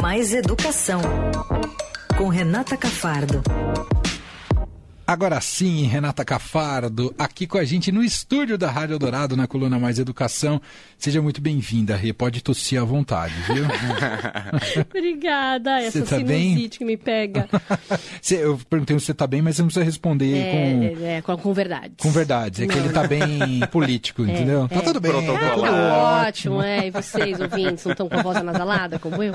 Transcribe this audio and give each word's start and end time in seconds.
Mais 0.00 0.32
Educação, 0.32 1.00
com 2.16 2.28
Renata 2.28 2.76
Cafardo. 2.76 3.42
Agora 5.08 5.40
sim, 5.40 5.86
Renata 5.86 6.22
Cafardo, 6.22 7.14
aqui 7.18 7.46
com 7.46 7.56
a 7.56 7.64
gente 7.64 7.90
no 7.90 8.04
estúdio 8.04 8.58
da 8.58 8.70
Rádio 8.70 8.98
Dourado, 8.98 9.38
na 9.38 9.46
coluna 9.46 9.78
Mais 9.78 9.98
Educação. 9.98 10.60
Seja 10.98 11.22
muito 11.22 11.40
bem-vinda, 11.40 11.96
Rê. 11.96 12.12
Pode 12.12 12.42
tossir 12.42 12.78
à 12.78 12.84
vontade, 12.84 13.32
viu? 13.46 13.64
Obrigada, 14.86 15.80
essa 15.80 16.00
tá 16.00 16.18
sinusite 16.18 16.26
bem? 16.26 16.68
que 16.68 16.84
me 16.84 16.98
pega. 16.98 17.48
eu 18.30 18.60
perguntei 18.68 18.98
se 18.98 19.06
você 19.06 19.12
está 19.12 19.26
bem, 19.26 19.40
mas 19.40 19.56
você 19.56 19.62
não 19.62 19.68
precisa 19.68 19.84
responder 19.86 20.36
é, 20.36 20.50
com... 20.50 21.02
É, 21.02 21.16
é, 21.16 21.22
com... 21.22 21.38
com 21.38 21.52
verdades. 21.54 21.96
Com 22.02 22.10
verdades. 22.10 22.60
É 22.60 22.66
que 22.66 22.76
ele 22.76 22.88
está 22.88 23.08
bem 23.08 23.60
político, 23.72 24.26
é, 24.26 24.30
entendeu? 24.30 24.68
Tá 24.68 24.82
tudo 24.82 25.00
bem. 25.00 25.12
Tá 25.12 25.54
tudo 25.54 25.64
ótimo, 25.64 26.60
é. 26.60 26.88
E 26.88 26.90
vocês, 26.90 27.40
ouvintes, 27.40 27.82
não 27.86 27.92
estão 27.92 28.10
com 28.10 28.18
a 28.18 28.22
voz 28.22 28.36
anasalada 28.36 28.98
como 28.98 29.22
eu? 29.22 29.32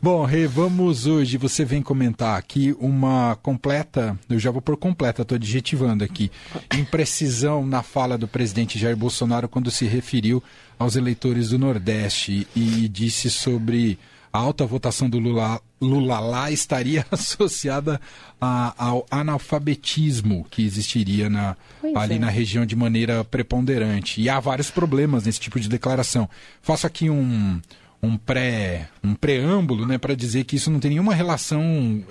Bom, 0.00 0.24
Rê, 0.24 0.46
vamos 0.46 1.06
hoje, 1.06 1.36
você 1.36 1.64
vem 1.64 1.82
comentar 1.82 2.38
aqui 2.38 2.76
uma 2.78 3.36
completa, 3.42 4.18
eu 4.28 4.38
já 4.38 4.50
vou 4.50 4.62
por 4.62 4.76
completa, 4.76 5.22
estou 5.22 5.36
adjetivando 5.36 6.04
aqui, 6.04 6.30
imprecisão 6.76 7.66
na 7.66 7.82
fala 7.82 8.18
do 8.18 8.28
presidente 8.28 8.78
Jair 8.78 8.96
Bolsonaro 8.96 9.48
quando 9.48 9.70
se 9.70 9.86
referiu 9.86 10.42
aos 10.78 10.96
eleitores 10.96 11.48
do 11.50 11.58
Nordeste 11.58 12.46
e 12.54 12.88
disse 12.88 13.30
sobre 13.30 13.98
a 14.36 14.38
alta 14.38 14.66
votação 14.66 15.08
do 15.08 15.18
Lula, 15.18 15.60
Lula 15.80 16.20
lá 16.20 16.50
estaria 16.50 17.06
associada 17.10 17.98
a, 18.38 18.74
ao 18.76 19.06
analfabetismo 19.10 20.46
que 20.50 20.62
existiria 20.62 21.30
na, 21.30 21.56
ali 21.94 22.16
é. 22.16 22.18
na 22.18 22.28
região 22.28 22.66
de 22.66 22.76
maneira 22.76 23.24
preponderante. 23.24 24.20
E 24.20 24.28
há 24.28 24.38
vários 24.38 24.70
problemas 24.70 25.24
nesse 25.24 25.40
tipo 25.40 25.58
de 25.58 25.70
declaração. 25.70 26.28
Faço 26.60 26.86
aqui 26.86 27.08
um, 27.08 27.60
um 28.06 28.16
pré 28.16 28.88
um 29.02 29.14
preâmbulo 29.14 29.86
né, 29.86 29.98
para 29.98 30.14
dizer 30.14 30.44
que 30.44 30.56
isso 30.56 30.70
não 30.70 30.80
tem 30.80 30.90
nenhuma 30.90 31.14
relação 31.14 31.62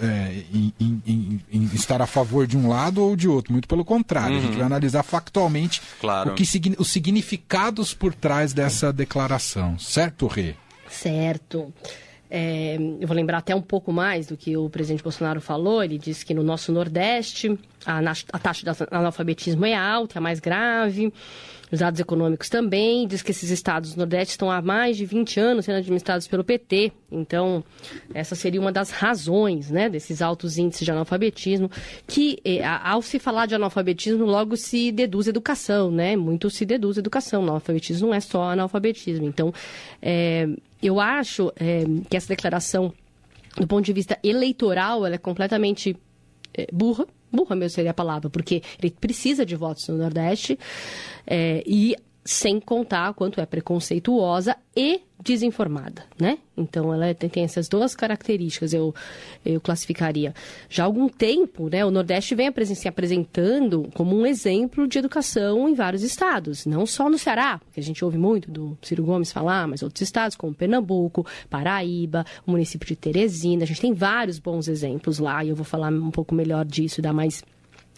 é, 0.02 0.44
em, 0.54 0.74
em, 0.80 1.42
em, 1.52 1.70
estar 1.74 2.02
a 2.02 2.08
favor 2.08 2.48
de 2.48 2.58
um 2.58 2.70
lado 2.70 3.04
ou 3.04 3.16
de 3.16 3.28
outro. 3.28 3.52
Muito 3.52 3.68
pelo 3.68 3.84
contrário, 3.84 4.34
uhum. 4.34 4.38
a 4.38 4.42
gente 4.42 4.52
uhum. 4.52 4.58
vai 4.58 4.66
analisar 4.66 5.04
factualmente 5.04 5.82
claro. 6.00 6.32
o 6.32 6.36
que, 6.36 6.44
os 6.78 6.90
significados 6.90 7.94
por 7.94 8.14
trás 8.14 8.54
dessa 8.54 8.94
declaração. 8.94 9.78
Certo, 9.78 10.28
Rê? 10.28 10.56
Certo. 10.90 11.74
É, 12.30 12.78
eu 13.00 13.08
vou 13.08 13.16
lembrar 13.16 13.38
até 13.38 13.56
um 13.56 13.62
pouco 13.62 13.92
mais 13.94 14.28
do 14.28 14.36
que 14.36 14.58
o 14.58 14.70
presidente 14.70 15.04
Bolsonaro 15.04 15.40
falou. 15.40 15.84
Ele 15.84 15.98
disse 15.98 16.26
que 16.26 16.34
no 16.34 16.44
nosso 16.44 16.72
Nordeste 16.72 17.58
a, 17.86 18.00
a 18.34 18.40
taxa 18.40 18.64
de 18.64 18.84
analfabetismo 18.92 19.66
é 19.66 19.76
alta, 19.76 20.20
é 20.20 20.22
mais 20.22 20.40
grave. 20.40 21.14
Os 21.72 21.80
dados 21.80 22.00
econômicos 22.00 22.48
também. 22.48 23.08
Diz 23.08 23.22
que 23.22 23.32
esses 23.32 23.50
estados 23.50 23.94
do 23.94 23.98
Nordeste 23.98 24.32
estão 24.32 24.52
há 24.52 24.62
mais 24.62 24.98
de 24.98 25.06
20 25.06 25.40
anos 25.40 25.66
sendo 25.66 25.78
administrados 25.78 26.28
pelo 26.28 26.44
PT. 26.44 26.92
Então, 27.12 27.64
essa 28.14 28.36
seria 28.36 28.62
uma 28.62 28.72
das 28.72 28.92
razões 28.92 29.72
né, 29.72 29.90
desses 29.90 30.22
altos 30.22 30.58
índices 30.58 30.86
de 30.86 30.92
analfabetismo. 30.92 31.70
Que, 32.08 32.40
eh, 32.46 32.64
ao 32.64 33.02
se 33.02 33.18
falar 33.20 33.46
de 33.48 33.56
analfabetismo, 33.56 34.26
logo 34.26 34.56
se 34.56 34.92
deduz 34.92 35.28
educação, 35.28 35.90
né? 35.90 36.16
Muito 36.16 36.50
se 36.50 36.66
deduz 36.66 36.98
educação. 36.98 37.42
Analfabetismo 37.44 38.08
não 38.08 38.14
é 38.14 38.20
só 38.20 38.44
analfabetismo. 38.44 39.26
Então, 39.26 39.54
é, 40.02 40.48
eu 40.88 41.00
acho 41.00 41.52
é, 41.56 41.84
que 42.10 42.16
essa 42.16 42.28
declaração, 42.28 42.94
do 43.58 43.68
ponto 43.68 43.86
de 43.86 43.94
vista 43.94 44.18
eleitoral, 44.24 45.06
ela 45.06 45.16
é 45.16 45.18
completamente 45.18 45.96
é, 46.54 46.68
burra. 46.72 47.06
Burra 47.32 47.56
mesmo 47.56 47.76
seria 47.76 47.92
a 47.92 47.94
palavra, 47.94 48.30
porque 48.30 48.62
ele 48.82 48.92
precisa 48.92 49.46
de 49.46 49.56
votos 49.56 49.88
no 49.88 49.98
Nordeste 49.98 50.58
é, 51.28 51.64
e 51.66 51.96
sem 52.26 52.60
contar 52.60 53.14
quanto 53.14 53.40
é 53.40 53.46
preconceituosa 53.46 54.58
e 54.76 55.02
desinformada, 55.24 56.04
né? 56.20 56.40
Então 56.58 56.92
ela 56.92 57.14
tem, 57.14 57.30
tem, 57.30 57.44
essas 57.44 57.70
duas 57.70 57.96
características, 57.96 58.74
eu, 58.74 58.94
eu 59.46 59.62
classificaria. 59.62 60.34
Já 60.68 60.84
há 60.84 60.86
algum 60.86 61.08
tempo, 61.08 61.70
né, 61.70 61.86
o 61.86 61.92
Nordeste 61.92 62.34
vem 62.34 62.52
se 62.66 62.88
apresentando 62.88 63.90
como 63.94 64.18
um 64.18 64.26
exemplo 64.26 64.88
de 64.88 64.98
educação 64.98 65.70
em 65.70 65.76
vários 65.76 66.02
estados, 66.02 66.66
não 66.66 66.86
só 66.86 67.10
no 67.10 67.18
Ceará, 67.18 67.62
que 67.72 67.80
a 67.80 67.84
gente 67.84 68.04
ouve 68.04 68.18
muito 68.18 68.50
do 68.52 68.78
Ciro 68.82 69.04
Gomes 69.04 69.32
falar, 69.32 69.68
mas 69.68 69.84
outros 69.84 70.02
estados 70.02 70.36
como 70.36 70.54
Pernambuco, 70.54 71.26
Paraíba, 71.50 72.26
o 72.46 72.52
município 72.52 72.88
de 72.88 72.96
Teresina, 72.96 73.64
a 73.64 73.68
gente 73.68 73.82
tem 73.82 73.94
vários 73.94 74.40
bons 74.40 74.68
exemplos 74.68 75.20
lá 75.20 75.44
e 75.44 75.50
eu 75.50 75.56
vou 75.56 75.66
falar 75.66 75.92
um 75.92 76.12
pouco 76.12 76.34
melhor 76.34 76.66
disso, 76.66 77.02
dar 77.02 77.14
mais 77.14 77.44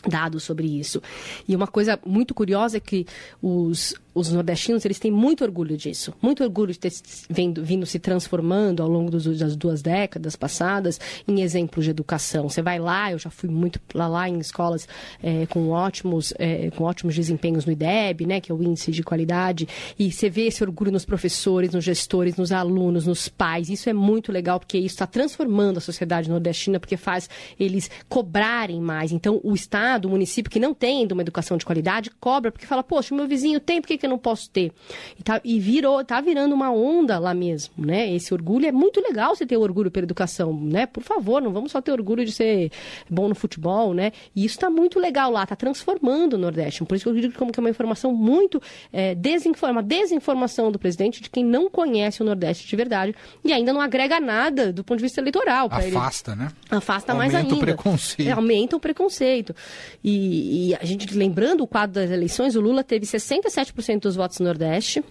dados 0.05 0.43
sobre 0.43 0.67
isso. 0.67 1.01
E 1.47 1.55
uma 1.55 1.67
coisa 1.67 1.99
muito 2.05 2.33
curiosa 2.33 2.77
é 2.77 2.79
que 2.79 3.05
os, 3.41 3.95
os 4.17 4.31
nordestinos 4.31 4.83
eles 4.83 4.99
têm 4.99 5.11
muito 5.11 5.43
orgulho 5.43 5.77
disso, 5.77 6.13
muito 6.21 6.43
orgulho 6.43 6.73
de 6.73 6.79
ter 6.79 6.91
vindo, 7.29 7.63
vindo 7.63 7.85
se 7.85 7.99
transformando 7.99 8.81
ao 8.81 8.89
longo 8.89 9.11
dos, 9.11 9.37
das 9.37 9.55
duas 9.55 9.81
décadas 9.81 10.35
passadas 10.35 10.99
em 11.27 11.41
exemplos 11.41 11.85
de 11.85 11.91
educação. 11.91 12.49
Você 12.49 12.61
vai 12.61 12.79
lá, 12.79 13.11
eu 13.11 13.19
já 13.19 13.29
fui 13.29 13.49
muito 13.49 13.79
lá, 13.93 14.07
lá 14.07 14.27
em 14.27 14.39
escolas 14.39 14.87
é, 15.21 15.45
com 15.45 15.69
ótimos 15.69 16.33
é, 16.39 16.69
com 16.71 16.83
ótimos 16.83 17.15
desempenhos 17.15 17.65
no 17.65 17.71
IDEB, 17.71 18.25
né, 18.25 18.41
que 18.41 18.51
é 18.51 18.55
o 18.55 18.61
índice 18.61 18.91
de 18.91 19.03
qualidade, 19.03 19.67
e 19.97 20.11
você 20.11 20.29
vê 20.29 20.47
esse 20.47 20.63
orgulho 20.63 20.91
nos 20.91 21.05
professores, 21.05 21.71
nos 21.71 21.83
gestores, 21.83 22.35
nos 22.35 22.51
alunos, 22.51 23.05
nos 23.05 23.27
pais. 23.27 23.69
Isso 23.69 23.89
é 23.89 23.93
muito 23.93 24.31
legal 24.31 24.59
porque 24.59 24.77
isso 24.77 24.95
está 24.95 25.05
transformando 25.05 25.77
a 25.77 25.81
sociedade 25.81 26.29
nordestina, 26.29 26.79
porque 26.79 26.97
faz 26.97 27.29
eles 27.59 27.89
cobrarem 28.09 28.81
mais. 28.81 29.11
Então, 29.11 29.39
o 29.43 29.53
estado, 29.53 30.05
o 30.05 30.11
município 30.11 30.51
que 30.51 30.59
não 30.59 30.73
tem 30.73 31.07
uma 31.11 31.21
educação 31.21 31.57
de 31.57 31.65
qualidade 31.65 32.09
cobra 32.19 32.51
porque 32.51 32.65
fala, 32.65 32.83
poxa, 32.83 33.13
meu 33.13 33.27
vizinho 33.27 33.59
tem, 33.59 33.81
por 33.81 33.87
que, 33.87 33.97
que 33.97 34.06
eu 34.07 34.11
não 34.11 34.17
posso 34.17 34.49
ter? 34.49 34.71
E, 35.19 35.23
tá, 35.23 35.39
e 35.43 35.59
virou, 35.59 36.03
tá 36.03 36.19
virando 36.21 36.53
uma 36.53 36.71
onda 36.71 37.19
lá 37.19 37.33
mesmo, 37.33 37.73
né? 37.85 38.11
Esse 38.13 38.33
orgulho 38.33 38.65
é 38.65 38.71
muito 38.71 39.01
legal 39.01 39.35
você 39.35 39.45
ter 39.45 39.57
orgulho 39.57 39.91
pela 39.91 40.05
educação, 40.05 40.53
né? 40.53 40.85
Por 40.85 41.03
favor, 41.03 41.41
não 41.41 41.51
vamos 41.51 41.71
só 41.71 41.81
ter 41.81 41.91
orgulho 41.91 42.25
de 42.25 42.31
ser 42.31 42.71
bom 43.09 43.27
no 43.27 43.35
futebol, 43.35 43.93
né? 43.93 44.11
E 44.35 44.45
isso 44.45 44.55
está 44.55 44.69
muito 44.69 44.99
legal 44.99 45.31
lá, 45.31 45.43
está 45.43 45.55
transformando 45.55 46.33
o 46.33 46.37
Nordeste. 46.37 46.83
Por 46.83 46.95
isso 46.95 47.03
que 47.03 47.09
eu 47.09 47.21
digo 47.21 47.37
como 47.37 47.51
que 47.51 47.59
é 47.59 47.61
uma 47.61 47.69
informação 47.69 48.13
muito 48.13 48.61
é, 48.91 49.13
desinforma, 49.15 49.83
desinformação 49.83 50.71
do 50.71 50.79
presidente 50.79 51.21
de 51.21 51.29
quem 51.29 51.43
não 51.43 51.69
conhece 51.69 52.21
o 52.21 52.25
Nordeste 52.25 52.67
de 52.67 52.75
verdade 52.75 53.15
e 53.43 53.51
ainda 53.51 53.73
não 53.73 53.81
agrega 53.81 54.19
nada 54.19 54.71
do 54.71 54.83
ponto 54.83 54.97
de 54.97 55.03
vista 55.03 55.19
eleitoral. 55.19 55.67
Afasta, 55.71 56.31
ele. 56.31 56.41
né? 56.41 56.51
Afasta 56.69 57.11
aumenta 57.11 57.33
mais 57.33 57.35
ainda. 57.35 57.53
Aumenta 57.53 57.55
o 57.55 57.75
preconceito. 57.75 58.27
É, 58.27 58.31
aumenta 58.31 58.75
o 58.75 58.79
preconceito. 58.79 59.55
E, 60.03 60.69
e, 60.69 60.75
a 60.75 60.85
gente, 60.85 61.13
lembrando 61.15 61.61
o 61.63 61.67
quadro 61.67 61.95
das 61.95 62.11
eleições, 62.11 62.55
o 62.55 62.61
Lula 62.61 62.83
teve 62.83 63.05
67% 63.05 63.96
100% 63.97 64.01
dos 64.01 64.15
votos 64.15 64.39
no 64.39 64.45
Nordeste. 64.45 65.03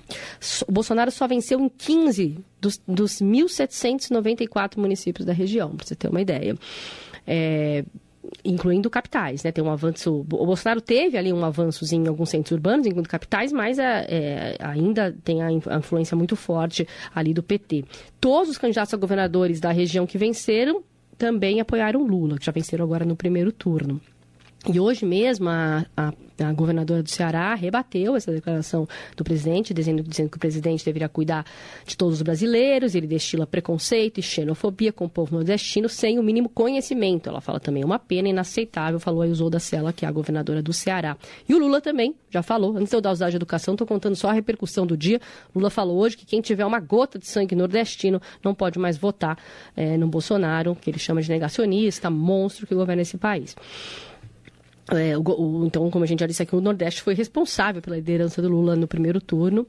O 0.66 0.72
Bolsonaro 0.72 1.10
só 1.10 1.26
venceu 1.26 1.60
em 1.60 1.68
15 1.68 2.38
dos, 2.60 2.80
dos 2.86 3.20
1.794 3.20 4.78
municípios 4.78 5.26
da 5.26 5.32
região, 5.32 5.76
para 5.76 5.86
você 5.86 5.94
ter 5.94 6.08
uma 6.08 6.20
ideia. 6.20 6.56
É, 7.26 7.84
incluindo 8.44 8.90
capitais, 8.90 9.42
né? 9.42 9.52
Tem 9.52 9.62
um 9.62 9.70
avanço. 9.70 10.20
O 10.20 10.46
Bolsonaro 10.46 10.80
teve 10.80 11.16
ali 11.16 11.32
um 11.32 11.44
avanço 11.44 11.84
em 11.94 12.06
alguns 12.06 12.30
centros 12.30 12.52
urbanos, 12.52 12.86
incluindo 12.86 13.08
capitais, 13.08 13.52
mas 13.52 13.78
é, 13.78 14.06
é, 14.08 14.56
ainda 14.60 15.14
tem 15.24 15.42
a 15.42 15.50
influência 15.50 16.16
muito 16.16 16.36
forte 16.36 16.86
ali 17.14 17.32
do 17.32 17.42
PT. 17.42 17.84
Todos 18.20 18.50
os 18.50 18.58
candidatos 18.58 18.94
a 18.94 18.96
governadores 18.96 19.60
da 19.60 19.70
região 19.70 20.06
que 20.06 20.18
venceram 20.18 20.82
também 21.16 21.60
apoiaram 21.60 22.02
Lula, 22.02 22.38
que 22.38 22.44
já 22.44 22.52
venceram 22.52 22.84
agora 22.84 23.04
no 23.04 23.16
primeiro 23.16 23.50
turno. 23.50 24.00
E 24.72 24.80
hoje 24.80 25.06
mesmo 25.06 25.48
a, 25.48 25.86
a 25.96 26.12
a 26.44 26.52
governadora 26.52 27.02
do 27.02 27.10
Ceará 27.10 27.54
rebateu 27.54 28.14
essa 28.14 28.32
declaração 28.32 28.86
do 29.16 29.24
presidente, 29.24 29.72
dizendo, 29.72 30.02
dizendo 30.02 30.28
que 30.28 30.36
o 30.36 30.40
presidente 30.40 30.84
deveria 30.84 31.08
cuidar 31.08 31.44
de 31.86 31.96
todos 31.96 32.16
os 32.16 32.22
brasileiros, 32.22 32.94
ele 32.94 33.06
destila 33.06 33.46
preconceito 33.46 34.18
e 34.18 34.22
xenofobia 34.22 34.92
com 34.92 35.06
o 35.06 35.08
povo 35.08 35.34
nordestino 35.34 35.88
sem 35.88 36.18
o 36.18 36.22
mínimo 36.22 36.48
conhecimento. 36.48 37.28
Ela 37.28 37.40
fala 37.40 37.58
também 37.58 37.84
uma 37.84 37.98
pena 37.98 38.28
inaceitável, 38.28 39.00
falou 39.00 39.22
a 39.22 39.26
Isolda 39.26 39.58
Sela, 39.58 39.92
que 39.92 40.04
é 40.04 40.08
a 40.08 40.12
governadora 40.12 40.62
do 40.62 40.72
Ceará. 40.72 41.16
E 41.48 41.54
o 41.54 41.58
Lula 41.58 41.80
também 41.80 42.14
já 42.30 42.42
falou, 42.42 42.76
antes 42.76 42.90
de 42.90 42.96
eu 42.96 43.00
dar 43.00 43.12
os 43.12 43.18
dados 43.18 43.32
de 43.32 43.36
educação, 43.36 43.74
estou 43.74 43.86
contando 43.86 44.16
só 44.16 44.28
a 44.28 44.32
repercussão 44.32 44.86
do 44.86 44.96
dia. 44.96 45.20
Lula 45.54 45.70
falou 45.70 45.96
hoje 45.98 46.16
que 46.16 46.26
quem 46.26 46.40
tiver 46.40 46.66
uma 46.66 46.80
gota 46.80 47.18
de 47.18 47.26
sangue 47.26 47.54
nordestino 47.54 48.20
não 48.44 48.54
pode 48.54 48.78
mais 48.78 48.98
votar 48.98 49.38
é, 49.74 49.96
no 49.96 50.06
Bolsonaro, 50.06 50.76
que 50.76 50.90
ele 50.90 50.98
chama 50.98 51.22
de 51.22 51.30
negacionista, 51.30 52.10
monstro 52.10 52.66
que 52.66 52.74
governa 52.74 53.02
esse 53.02 53.16
país. 53.16 53.56
É, 54.90 55.18
o, 55.18 55.22
o, 55.22 55.66
então, 55.66 55.90
como 55.90 56.04
a 56.04 56.06
gente 56.06 56.20
já 56.20 56.26
disse 56.26 56.42
aqui, 56.42 56.54
o 56.54 56.60
Nordeste 56.60 57.02
foi 57.02 57.14
responsável 57.14 57.82
pela 57.82 57.96
liderança 57.96 58.40
do 58.40 58.48
Lula 58.48 58.76
no 58.76 58.86
primeiro 58.86 59.20
turno. 59.20 59.66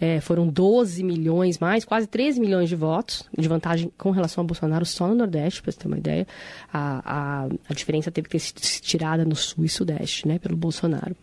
É, 0.00 0.20
foram 0.20 0.46
12 0.46 1.02
milhões 1.02 1.58
mais, 1.58 1.84
quase 1.84 2.06
13 2.06 2.40
milhões 2.40 2.68
de 2.68 2.76
votos 2.76 3.24
de 3.36 3.48
vantagem 3.48 3.92
com 3.98 4.10
relação 4.10 4.42
ao 4.42 4.46
Bolsonaro 4.46 4.86
só 4.86 5.08
no 5.08 5.14
Nordeste, 5.14 5.62
para 5.62 5.72
você 5.72 5.78
ter 5.78 5.86
uma 5.88 5.98
ideia. 5.98 6.26
A, 6.72 7.02
a, 7.04 7.48
a 7.68 7.74
diferença 7.74 8.10
teve 8.10 8.28
que 8.28 8.38
ser 8.38 8.80
tirada 8.80 9.24
no 9.24 9.34
Sul 9.34 9.64
e 9.64 9.68
Sudeste, 9.68 10.28
né, 10.28 10.38
pelo 10.38 10.56
Bolsonaro. 10.56 11.16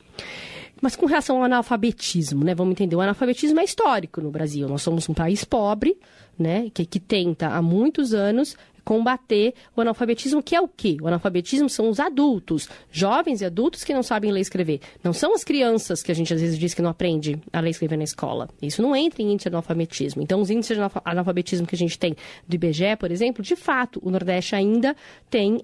Mas 0.81 0.95
com 0.95 1.05
relação 1.05 1.37
ao 1.37 1.43
analfabetismo, 1.43 2.43
né? 2.43 2.55
Vamos 2.55 2.71
entender, 2.71 2.95
o 2.95 3.01
analfabetismo 3.01 3.59
é 3.59 3.63
histórico 3.63 4.21
no 4.21 4.31
Brasil. 4.31 4.67
Nós 4.67 4.81
somos 4.81 5.09
um 5.09 5.13
país 5.13 5.43
pobre, 5.43 5.97
né? 6.37 6.69
Que, 6.73 6.85
que 6.85 6.99
tenta 6.99 7.47
há 7.47 7.61
muitos 7.61 8.13
anos 8.13 8.55
combater 8.83 9.53
o 9.75 9.81
analfabetismo, 9.81 10.41
que 10.41 10.55
é 10.55 10.61
o 10.61 10.67
quê? 10.67 10.97
O 11.01 11.07
analfabetismo 11.07 11.69
são 11.69 11.89
os 11.89 11.99
adultos, 11.99 12.69
jovens 12.91 13.41
e 13.41 13.45
adultos 13.45 13.83
que 13.83 13.93
não 13.93 14.03
sabem 14.03 14.31
ler 14.31 14.39
e 14.39 14.41
escrever. 14.41 14.79
Não 15.03 15.13
são 15.13 15.33
as 15.33 15.43
crianças 15.43 16.01
que 16.01 16.11
a 16.11 16.15
gente 16.15 16.33
às 16.33 16.41
vezes 16.41 16.57
diz 16.57 16.73
que 16.73 16.81
não 16.81 16.89
aprende 16.89 17.39
a 17.51 17.59
ler 17.59 17.69
e 17.69 17.71
escrever 17.71 17.97
na 17.97 18.03
escola. 18.03 18.49
Isso 18.61 18.81
não 18.81 18.95
entra 18.95 19.21
em 19.21 19.31
índice 19.31 19.49
de 19.49 19.55
analfabetismo. 19.55 20.21
Então, 20.21 20.41
os 20.41 20.49
índices 20.49 20.77
de 20.77 20.83
analfabetismo 21.05 21.67
que 21.67 21.75
a 21.75 21.77
gente 21.77 21.97
tem 21.97 22.15
do 22.47 22.55
IBGE, 22.55 22.95
por 22.97 23.11
exemplo, 23.11 23.43
de 23.43 23.55
fato, 23.55 23.99
o 24.03 24.09
Nordeste 24.09 24.55
ainda 24.55 24.95
tem 25.29 25.61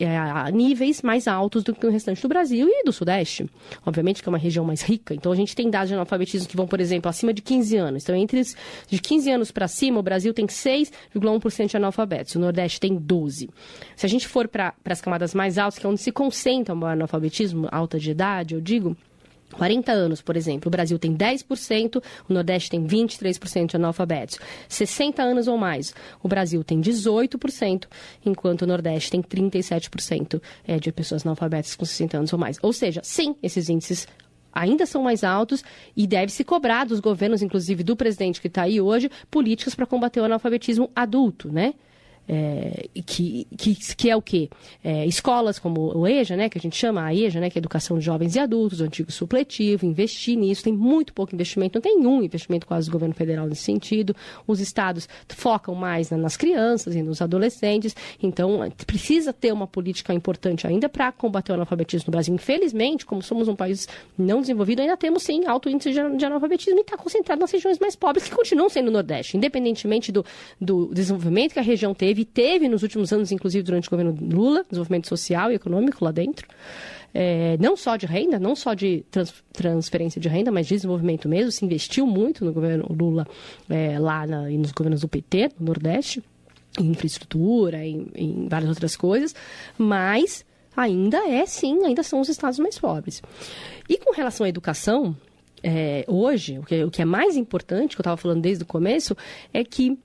é, 0.00 0.52
níveis 0.52 1.02
mais 1.02 1.28
altos 1.28 1.62
do 1.62 1.74
que 1.74 1.86
o 1.86 1.90
restante 1.90 2.22
do 2.22 2.28
Brasil 2.28 2.68
e 2.68 2.84
do 2.84 2.92
Sudeste. 2.92 3.48
Obviamente 3.84 4.22
que 4.22 4.28
é 4.28 4.30
uma 4.30 4.38
região 4.38 4.64
mais 4.64 4.82
rica. 4.82 5.14
Então, 5.14 5.32
a 5.32 5.36
gente 5.36 5.54
tem 5.54 5.70
dados 5.70 5.88
de 5.88 5.94
analfabetismo 5.94 6.48
que 6.48 6.56
vão, 6.56 6.66
por 6.66 6.80
exemplo, 6.80 7.08
acima 7.08 7.32
de 7.32 7.42
15 7.42 7.76
anos. 7.76 8.02
Então, 8.02 8.14
entre 8.14 8.42
de 8.88 8.98
15 8.98 9.30
anos 9.30 9.50
para 9.50 9.68
cima, 9.68 10.00
o 10.00 10.02
Brasil 10.02 10.32
tem 10.32 10.46
6,1% 10.46 11.70
de 11.70 11.76
analfabetos. 11.76 12.35
O 12.36 12.40
Nordeste 12.40 12.80
tem 12.80 12.94
12. 12.94 13.50
Se 13.96 14.06
a 14.06 14.08
gente 14.08 14.26
for 14.28 14.48
para 14.48 14.74
as 14.84 15.00
camadas 15.00 15.34
mais 15.34 15.58
altas, 15.58 15.78
que 15.78 15.86
é 15.86 15.88
onde 15.88 16.00
se 16.00 16.12
concentra 16.12 16.74
o 16.74 16.84
analfabetismo, 16.84 17.68
alta 17.70 17.98
de 17.98 18.10
idade, 18.10 18.54
eu 18.54 18.60
digo, 18.60 18.96
40 19.52 19.92
anos, 19.92 20.20
por 20.20 20.36
exemplo, 20.36 20.68
o 20.68 20.70
Brasil 20.70 20.98
tem 20.98 21.16
10%, 21.16 22.02
o 22.28 22.32
Nordeste 22.32 22.70
tem 22.70 22.84
23% 22.84 23.70
de 23.70 23.76
analfabetos. 23.76 24.38
60 24.68 25.22
anos 25.22 25.48
ou 25.48 25.56
mais, 25.56 25.94
o 26.22 26.28
Brasil 26.28 26.62
tem 26.64 26.80
18%, 26.80 27.86
enquanto 28.24 28.62
o 28.62 28.66
Nordeste 28.66 29.10
tem 29.10 29.22
37% 29.22 30.42
é, 30.66 30.78
de 30.78 30.92
pessoas 30.92 31.24
analfabetas 31.24 31.74
com 31.76 31.84
60 31.84 32.18
anos 32.18 32.32
ou 32.32 32.38
mais. 32.38 32.58
Ou 32.62 32.72
seja, 32.72 33.00
sim, 33.04 33.36
esses 33.42 33.68
índices 33.68 34.06
ainda 34.52 34.86
são 34.86 35.02
mais 35.02 35.22
altos 35.22 35.62
e 35.96 36.06
deve 36.06 36.32
se 36.32 36.42
cobrar 36.42 36.84
dos 36.84 36.98
governos, 36.98 37.42
inclusive 37.42 37.82
do 37.82 37.94
presidente 37.94 38.40
que 38.40 38.48
está 38.48 38.62
aí 38.62 38.80
hoje, 38.80 39.10
políticas 39.30 39.74
para 39.74 39.86
combater 39.86 40.20
o 40.20 40.24
analfabetismo 40.24 40.90
adulto, 40.94 41.52
né? 41.52 41.74
É, 42.28 42.88
que, 43.04 43.46
que, 43.56 43.74
que, 43.74 44.10
é 44.10 44.16
o 44.16 44.22
quê? 44.22 44.48
É, 44.82 45.06
escolas 45.06 45.58
como 45.58 45.96
o 45.96 46.06
EJA, 46.06 46.36
né, 46.36 46.48
que 46.48 46.58
a 46.58 46.60
gente 46.60 46.76
chama 46.76 47.04
a 47.04 47.14
EJA, 47.14 47.40
né, 47.40 47.50
que 47.50 47.58
é 47.58 47.60
Educação 47.60 47.98
de 47.98 48.04
Jovens 48.04 48.34
e 48.34 48.38
Adultos, 48.38 48.80
o 48.80 48.84
antigo 48.84 49.10
supletivo, 49.12 49.86
investir 49.86 50.36
nisso, 50.36 50.64
tem 50.64 50.72
muito 50.72 51.12
pouco 51.12 51.34
investimento, 51.34 51.76
não 51.76 51.82
tem 51.82 51.96
nenhum 51.96 52.22
investimento 52.22 52.66
quase 52.66 52.88
do 52.88 52.92
governo 52.92 53.14
federal 53.14 53.46
nesse 53.46 53.62
sentido. 53.62 54.14
Os 54.46 54.60
estados 54.60 55.08
focam 55.28 55.74
mais 55.74 56.10
nas 56.10 56.36
crianças 56.36 56.94
e 56.94 57.02
nos 57.02 57.22
adolescentes, 57.22 57.94
então 58.22 58.60
precisa 58.86 59.32
ter 59.32 59.52
uma 59.52 59.66
política 59.66 60.12
importante 60.12 60.66
ainda 60.66 60.88
para 60.88 61.12
combater 61.12 61.52
o 61.52 61.54
analfabetismo 61.54 62.06
no 62.08 62.12
Brasil. 62.12 62.34
Infelizmente, 62.34 63.06
como 63.06 63.22
somos 63.22 63.48
um 63.48 63.54
país 63.54 63.88
não 64.18 64.40
desenvolvido, 64.40 64.80
ainda 64.80 64.96
temos 64.96 65.22
sim 65.22 65.46
alto 65.46 65.68
índice 65.68 65.92
de, 65.92 66.24
analfabetismo 66.24 66.78
e 66.78 66.82
está 66.82 66.96
concentrado 66.96 67.40
nas 67.40 67.50
regiões 67.50 67.78
mais 67.78 67.94
pobres, 67.94 68.24
que 68.24 68.34
continuam 68.34 68.68
sendo 68.68 68.86
no 68.86 68.92
Nordeste, 68.92 69.36
independentemente 69.36 70.10
do, 70.10 70.24
do 70.60 70.90
desenvolvimento 70.92 71.52
que 71.52 71.58
a 71.58 71.62
região 71.62 71.94
teve 71.94 72.15
teve, 72.24 72.56
teve 72.56 72.68
nos 72.68 72.82
últimos 72.82 73.12
anos, 73.12 73.30
inclusive 73.30 73.62
durante 73.62 73.88
o 73.88 73.90
governo 73.90 74.16
Lula, 74.20 74.64
desenvolvimento 74.68 75.08
social 75.08 75.50
e 75.52 75.54
econômico 75.54 76.04
lá 76.04 76.10
dentro. 76.10 76.46
É, 77.12 77.56
não 77.58 77.76
só 77.76 77.96
de 77.96 78.06
renda, 78.06 78.38
não 78.38 78.54
só 78.54 78.74
de 78.74 79.04
trans, 79.10 79.42
transferência 79.52 80.20
de 80.20 80.28
renda, 80.28 80.50
mas 80.50 80.66
de 80.66 80.74
desenvolvimento 80.74 81.28
mesmo. 81.28 81.50
Se 81.50 81.64
investiu 81.64 82.06
muito 82.06 82.44
no 82.44 82.52
governo 82.52 82.86
Lula 82.90 83.26
é, 83.68 83.98
lá 83.98 84.26
na, 84.26 84.50
e 84.50 84.58
nos 84.58 84.72
governos 84.72 85.00
do 85.00 85.08
PT, 85.08 85.50
no 85.58 85.66
Nordeste, 85.66 86.22
em 86.78 86.90
infraestrutura, 86.90 87.84
em, 87.84 88.08
em 88.14 88.48
várias 88.48 88.68
outras 88.68 88.96
coisas, 88.96 89.34
mas 89.78 90.44
ainda 90.76 91.18
é 91.28 91.46
sim, 91.46 91.84
ainda 91.84 92.02
são 92.02 92.20
os 92.20 92.28
estados 92.28 92.58
mais 92.58 92.78
pobres. 92.78 93.22
E 93.88 93.96
com 93.96 94.12
relação 94.12 94.44
à 94.44 94.48
educação, 94.48 95.16
é, 95.62 96.04
hoje, 96.06 96.58
o 96.58 96.62
que, 96.62 96.84
o 96.84 96.90
que, 96.90 97.02
é 97.02 97.04
mais 97.04 97.36
importante, 97.36 97.96
que 97.96 98.00
eu 98.00 98.02
estava 98.02 98.16
falando 98.16 98.42
desde 98.42 98.62
o 98.62 98.66
começo, 98.66 99.16
é 99.52 99.64
que 99.64 99.98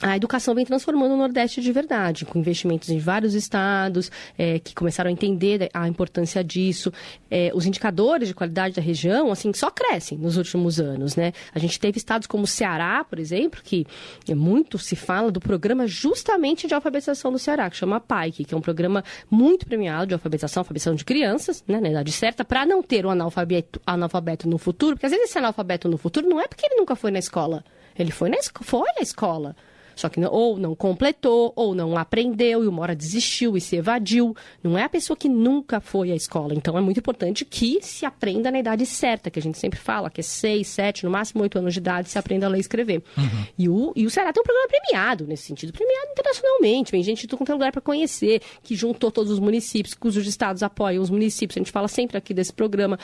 a 0.00 0.16
educação 0.16 0.54
vem 0.54 0.64
transformando 0.64 1.14
o 1.14 1.16
Nordeste 1.16 1.60
de 1.60 1.72
verdade, 1.72 2.24
com 2.24 2.38
investimentos 2.38 2.88
em 2.88 2.98
vários 2.98 3.34
estados 3.34 4.10
é, 4.36 4.58
que 4.60 4.74
começaram 4.74 5.08
a 5.08 5.12
entender 5.12 5.68
a 5.74 5.88
importância 5.88 6.42
disso. 6.44 6.92
É, 7.30 7.50
os 7.52 7.66
indicadores 7.66 8.28
de 8.28 8.34
qualidade 8.34 8.76
da 8.76 8.82
região, 8.82 9.32
assim, 9.32 9.52
só 9.52 9.70
crescem 9.70 10.16
nos 10.16 10.36
últimos 10.36 10.78
anos, 10.78 11.16
né? 11.16 11.32
A 11.52 11.58
gente 11.58 11.80
teve 11.80 11.98
estados 11.98 12.28
como 12.28 12.44
o 12.44 12.46
Ceará, 12.46 13.04
por 13.04 13.18
exemplo, 13.18 13.60
que 13.62 13.86
muito 14.28 14.78
se 14.78 14.94
fala 14.94 15.32
do 15.32 15.40
programa 15.40 15.86
justamente 15.86 16.68
de 16.68 16.74
alfabetização 16.74 17.32
do 17.32 17.38
Ceará, 17.38 17.68
que 17.68 17.76
chama 17.76 17.98
PAIC, 17.98 18.44
que 18.44 18.54
é 18.54 18.56
um 18.56 18.60
programa 18.60 19.02
muito 19.28 19.66
premiado 19.66 20.06
de 20.06 20.14
alfabetização, 20.14 20.60
alfabetização 20.60 20.94
de 20.94 21.04
crianças, 21.04 21.64
né, 21.66 21.80
na 21.80 21.88
idade 21.88 22.12
certa, 22.12 22.44
para 22.44 22.64
não 22.64 22.82
ter 22.82 23.04
um 23.04 23.10
analfabeto, 23.10 23.80
analfabeto 23.84 24.48
no 24.48 24.58
futuro, 24.58 24.94
porque 24.94 25.06
às 25.06 25.12
vezes 25.12 25.30
esse 25.30 25.38
analfabeto 25.38 25.88
no 25.88 25.98
futuro 25.98 26.28
não 26.28 26.40
é 26.40 26.46
porque 26.46 26.64
ele 26.66 26.76
nunca 26.76 26.94
foi 26.94 27.10
na 27.10 27.18
escola. 27.18 27.64
Ele 27.98 28.12
foi 28.12 28.28
na, 28.30 28.36
foi 28.62 28.86
na 28.96 29.02
escola. 29.02 29.56
Só 29.98 30.08
que 30.08 30.20
não, 30.20 30.30
ou 30.30 30.56
não 30.56 30.76
completou, 30.76 31.52
ou 31.56 31.74
não 31.74 31.98
aprendeu, 31.98 32.62
e 32.62 32.68
uma 32.68 32.82
hora 32.82 32.94
desistiu 32.94 33.56
e 33.56 33.60
se 33.60 33.74
evadiu. 33.74 34.34
Não 34.62 34.78
é 34.78 34.84
a 34.84 34.88
pessoa 34.88 35.16
que 35.16 35.28
nunca 35.28 35.80
foi 35.80 36.12
à 36.12 36.14
escola. 36.14 36.54
Então 36.54 36.78
é 36.78 36.80
muito 36.80 37.00
importante 37.00 37.44
que 37.44 37.80
se 37.82 38.06
aprenda 38.06 38.48
na 38.48 38.60
idade 38.60 38.86
certa, 38.86 39.28
que 39.28 39.40
a 39.40 39.42
gente 39.42 39.58
sempre 39.58 39.76
fala, 39.76 40.08
que 40.08 40.20
é 40.20 40.22
seis, 40.22 40.68
sete, 40.68 41.04
no 41.04 41.10
máximo 41.10 41.42
oito 41.42 41.58
anos 41.58 41.74
de 41.74 41.80
idade, 41.80 42.10
se 42.10 42.16
aprenda 42.16 42.46
a 42.46 42.48
ler 42.48 42.58
e 42.58 42.60
escrever. 42.60 43.02
Uhum. 43.16 43.46
E, 43.58 43.68
o, 43.68 43.92
e 43.96 44.06
o 44.06 44.10
Ceará 44.10 44.32
tem 44.32 44.40
um 44.40 44.44
programa 44.44 44.68
premiado 44.68 45.26
nesse 45.26 45.46
sentido, 45.46 45.72
premiado 45.72 46.12
internacionalmente. 46.12 46.92
Vem 46.92 47.02
gente 47.02 47.22
de 47.22 47.26
todo 47.26 47.48
é 47.48 47.52
lugar 47.52 47.72
para 47.72 47.80
conhecer, 47.80 48.40
que 48.62 48.76
juntou 48.76 49.10
todos 49.10 49.32
os 49.32 49.40
municípios, 49.40 49.94
cujos 49.94 50.28
estados 50.28 50.62
apoiam 50.62 51.02
os 51.02 51.10
municípios. 51.10 51.56
A 51.56 51.60
gente 51.60 51.72
fala 51.72 51.88
sempre 51.88 52.16
aqui 52.16 52.32
desse 52.32 52.52
programa. 52.52 53.00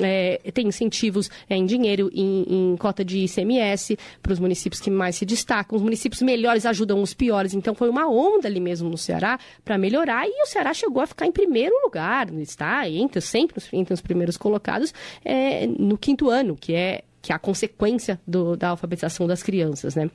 É, 0.00 0.40
tem 0.54 0.66
incentivos 0.66 1.30
é, 1.50 1.56
em 1.56 1.66
dinheiro, 1.66 2.10
em, 2.14 2.72
em 2.72 2.76
cota 2.78 3.04
de 3.04 3.18
ICMS 3.18 3.98
para 4.22 4.32
os 4.32 4.38
municípios 4.38 4.80
que 4.80 4.90
mais 4.90 5.16
se 5.16 5.26
destacam. 5.26 5.76
Os 5.76 5.82
municípios 5.82 6.22
melhores 6.22 6.37
melhores 6.38 6.64
ajudam 6.64 7.02
os 7.02 7.12
piores. 7.12 7.52
Então 7.54 7.74
foi 7.74 7.88
uma 7.88 8.08
onda 8.08 8.46
ali 8.48 8.60
mesmo 8.60 8.88
no 8.88 8.96
Ceará 8.96 9.38
para 9.64 9.76
melhorar 9.76 10.26
e 10.26 10.42
o 10.42 10.46
Ceará 10.46 10.72
chegou 10.72 11.02
a 11.02 11.06
ficar 11.06 11.26
em 11.26 11.32
primeiro 11.32 11.74
lugar, 11.82 12.32
está 12.34 12.88
entre 12.88 13.20
sempre 13.20 13.62
entre 13.72 13.92
os 13.92 14.00
primeiros 14.00 14.36
colocados 14.36 14.94
é, 15.24 15.66
no 15.66 15.98
quinto 15.98 16.30
ano, 16.30 16.56
que 16.56 16.74
é 16.74 17.02
que 17.20 17.32
é 17.32 17.34
a 17.34 17.38
consequência 17.38 18.20
do, 18.26 18.56
da 18.56 18.68
alfabetização 18.68 19.26
das 19.26 19.42
crianças, 19.42 19.96
né? 19.96 20.08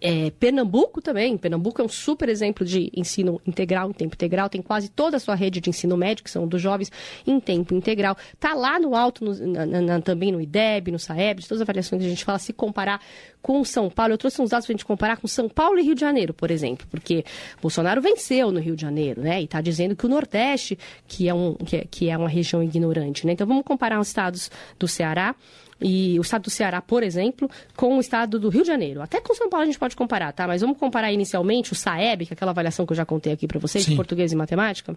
É, 0.00 0.30
Pernambuco 0.30 1.00
também. 1.00 1.36
Pernambuco 1.36 1.80
é 1.80 1.84
um 1.84 1.88
super 1.88 2.28
exemplo 2.28 2.64
de 2.64 2.90
ensino 2.94 3.40
integral, 3.46 3.90
em 3.90 3.92
tempo 3.92 4.14
integral. 4.14 4.48
Tem 4.48 4.62
quase 4.62 4.88
toda 4.88 5.16
a 5.16 5.20
sua 5.20 5.34
rede 5.34 5.60
de 5.60 5.70
ensino 5.70 5.96
médio, 5.96 6.24
que 6.24 6.30
são 6.30 6.46
dos 6.46 6.60
jovens, 6.60 6.90
em 7.26 7.38
tempo 7.40 7.74
integral. 7.74 8.16
Está 8.32 8.54
lá 8.54 8.78
no 8.78 8.94
alto, 8.94 9.24
no, 9.24 9.34
na, 9.46 9.66
na, 9.66 10.00
também 10.00 10.32
no 10.32 10.40
IDEB, 10.40 10.92
no 10.92 10.98
SAEB, 10.98 11.40
de 11.40 11.48
todas 11.48 11.60
as 11.60 11.68
avaliações 11.68 12.00
que 12.00 12.06
a 12.06 12.10
gente 12.10 12.24
fala, 12.24 12.38
se 12.38 12.52
comparar 12.52 13.00
com 13.42 13.64
São 13.64 13.90
Paulo. 13.90 14.14
Eu 14.14 14.18
trouxe 14.18 14.40
uns 14.40 14.50
dados 14.50 14.66
para 14.66 14.72
a 14.72 14.76
gente 14.76 14.86
comparar 14.86 15.16
com 15.16 15.26
São 15.26 15.48
Paulo 15.48 15.78
e 15.78 15.82
Rio 15.82 15.94
de 15.94 16.00
Janeiro, 16.00 16.32
por 16.32 16.50
exemplo, 16.50 16.86
porque 16.90 17.24
Bolsonaro 17.60 18.00
venceu 18.00 18.50
no 18.52 18.60
Rio 18.60 18.76
de 18.76 18.82
Janeiro, 18.82 19.20
né? 19.20 19.40
E 19.40 19.44
está 19.44 19.60
dizendo 19.60 19.96
que 19.96 20.06
o 20.06 20.08
Nordeste, 20.08 20.78
que 21.08 21.28
é, 21.28 21.34
um, 21.34 21.54
que 21.54 21.76
é, 21.76 21.84
que 21.90 22.08
é 22.08 22.16
uma 22.16 22.28
região 22.28 22.62
ignorante, 22.62 23.26
né? 23.26 23.32
Então 23.32 23.46
vamos 23.46 23.64
comparar 23.64 24.00
os 24.00 24.08
estados 24.08 24.50
do 24.78 24.86
Ceará 24.86 25.34
e 25.80 26.18
o 26.18 26.22
estado 26.22 26.42
do 26.42 26.50
Ceará, 26.50 26.80
por 26.80 27.02
exemplo, 27.02 27.50
com 27.76 27.96
o 27.96 28.00
estado 28.00 28.38
do 28.38 28.48
Rio 28.48 28.62
de 28.62 28.68
Janeiro. 28.68 29.02
Até 29.02 29.20
com 29.20 29.34
São 29.34 29.50
Paulo 29.50 29.64
a 29.64 29.66
gente 29.66 29.78
pode 29.78 29.96
comparar, 29.96 30.32
tá? 30.32 30.46
Mas 30.46 30.60
vamos 30.60 30.78
comparar 30.78 31.12
inicialmente 31.12 31.72
o 31.72 31.74
SAEB, 31.74 32.26
que 32.26 32.32
é 32.32 32.34
aquela 32.34 32.52
avaliação 32.52 32.86
que 32.86 32.92
eu 32.92 32.96
já 32.96 33.04
contei 33.04 33.32
aqui 33.32 33.46
para 33.46 33.58
vocês, 33.58 33.84
Sim. 33.84 33.90
de 33.90 33.96
português 33.96 34.32
e 34.32 34.36
matemática. 34.36 34.96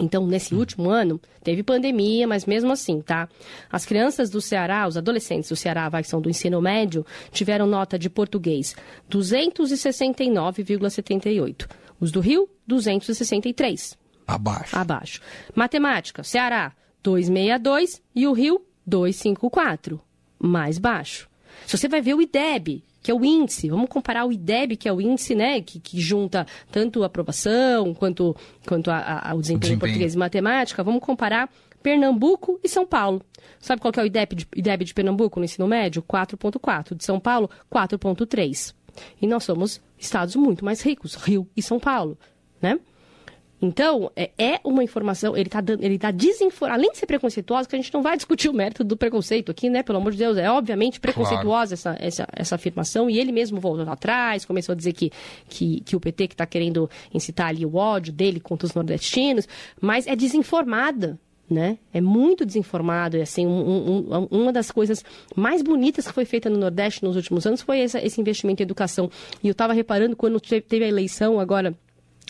Então, 0.00 0.26
nesse 0.26 0.54
último 0.54 0.88
ano, 0.90 1.20
teve 1.42 1.62
pandemia, 1.62 2.26
mas 2.26 2.46
mesmo 2.46 2.72
assim, 2.72 3.00
tá? 3.00 3.28
As 3.70 3.84
crianças 3.84 4.30
do 4.30 4.40
Ceará, 4.40 4.86
os 4.86 4.96
adolescentes 4.96 5.48
do 5.48 5.56
Ceará, 5.56 5.88
vai, 5.88 6.04
são 6.04 6.20
do 6.20 6.30
ensino 6.30 6.60
médio, 6.60 7.04
tiveram 7.30 7.66
nota 7.66 7.98
de 7.98 8.10
português 8.10 8.74
269,78. 9.10 11.68
Os 12.00 12.10
do 12.10 12.20
Rio, 12.20 12.48
263. 12.66 13.96
Abaixo. 14.26 14.76
Abaixo. 14.76 15.20
Matemática, 15.54 16.24
Ceará, 16.24 16.72
262 17.02 18.00
e 18.14 18.26
o 18.26 18.32
Rio, 18.32 18.64
254, 18.86 20.00
mais 20.38 20.78
baixo. 20.78 21.28
Se 21.66 21.76
você 21.76 21.88
vai 21.88 22.00
ver 22.00 22.14
o 22.14 22.22
IDEB, 22.22 22.82
que 23.02 23.10
é 23.10 23.14
o 23.14 23.24
índice, 23.24 23.68
vamos 23.68 23.88
comparar 23.88 24.24
o 24.24 24.32
IDEB, 24.32 24.76
que 24.76 24.88
é 24.88 24.92
o 24.92 25.00
índice 25.00 25.34
né, 25.34 25.60
que, 25.60 25.80
que 25.80 26.00
junta 26.00 26.46
tanto 26.70 27.02
a 27.02 27.06
aprovação 27.06 27.92
quanto, 27.94 28.36
quanto 28.66 28.90
a, 28.90 29.30
a, 29.30 29.34
o 29.34 29.40
desempenho 29.40 29.74
em 29.74 29.78
português 29.78 30.14
e 30.14 30.18
matemática, 30.18 30.82
vamos 30.84 31.02
comparar 31.02 31.50
Pernambuco 31.82 32.60
e 32.62 32.68
São 32.68 32.86
Paulo. 32.86 33.20
Sabe 33.58 33.82
qual 33.82 33.92
que 33.92 33.98
é 33.98 34.02
o 34.02 34.06
IDEB 34.06 34.36
de, 34.36 34.46
IDEB 34.54 34.84
de 34.84 34.94
Pernambuco 34.94 35.40
no 35.40 35.44
ensino 35.44 35.66
médio? 35.66 36.02
4.4. 36.02 36.94
De 36.94 37.04
São 37.04 37.18
Paulo, 37.18 37.50
4.3. 37.70 38.74
E 39.20 39.26
nós 39.26 39.44
somos 39.44 39.80
estados 39.98 40.36
muito 40.36 40.64
mais 40.64 40.80
ricos, 40.82 41.14
Rio 41.14 41.48
e 41.56 41.62
São 41.62 41.80
Paulo, 41.80 42.16
né? 42.60 42.78
Então, 43.62 44.10
é, 44.16 44.30
é 44.36 44.60
uma 44.64 44.82
informação, 44.82 45.36
ele 45.36 45.46
está 45.46 45.62
ele 45.78 45.96
tá 45.96 46.10
desinformando, 46.10 46.80
além 46.80 46.90
de 46.90 46.98
ser 46.98 47.06
preconceituosa, 47.06 47.68
que 47.68 47.76
a 47.76 47.78
gente 47.78 47.94
não 47.94 48.02
vai 48.02 48.16
discutir 48.16 48.48
o 48.48 48.52
mérito 48.52 48.82
do 48.82 48.96
preconceito 48.96 49.52
aqui, 49.52 49.70
né? 49.70 49.84
Pelo 49.84 49.98
amor 49.98 50.10
de 50.10 50.18
Deus, 50.18 50.36
é 50.36 50.50
obviamente 50.50 50.98
preconceituosa 50.98 51.76
claro. 51.76 51.96
essa, 51.98 52.22
essa, 52.24 52.28
essa 52.34 52.54
afirmação, 52.56 53.08
e 53.08 53.20
ele 53.20 53.30
mesmo 53.30 53.60
voltou 53.60 53.88
atrás, 53.88 54.44
começou 54.44 54.72
a 54.72 54.76
dizer 54.76 54.92
que, 54.92 55.12
que, 55.48 55.80
que 55.82 55.94
o 55.94 56.00
PT 56.00 56.26
que 56.26 56.34
está 56.34 56.44
querendo 56.44 56.90
incitar 57.14 57.46
ali 57.46 57.64
o 57.64 57.76
ódio 57.76 58.12
dele 58.12 58.40
contra 58.40 58.66
os 58.66 58.74
nordestinos, 58.74 59.46
mas 59.80 60.08
é 60.08 60.16
desinformada 60.16 61.16
né? 61.50 61.76
É 61.92 62.00
muito 62.00 62.46
desinformado. 62.46 63.16
E, 63.18 63.20
assim, 63.20 63.46
um, 63.46 64.06
um, 64.10 64.28
uma 64.30 64.52
das 64.52 64.70
coisas 64.70 65.04
mais 65.36 65.60
bonitas 65.60 66.06
que 66.06 66.12
foi 66.12 66.24
feita 66.24 66.48
no 66.48 66.56
Nordeste 66.56 67.04
nos 67.04 67.14
últimos 67.14 67.46
anos 67.46 67.60
foi 67.60 67.80
esse, 67.80 67.98
esse 67.98 68.18
investimento 68.18 68.62
em 68.62 68.64
educação. 68.64 69.10
E 69.42 69.48
eu 69.48 69.52
estava 69.52 69.74
reparando 69.74 70.16
quando 70.16 70.40
teve 70.40 70.84
a 70.84 70.88
eleição 70.88 71.38
agora 71.38 71.76